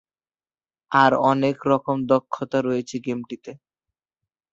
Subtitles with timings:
[0.91, 3.51] আর অনেক রকম দক্ষতা রয়েছে গেমটিতে।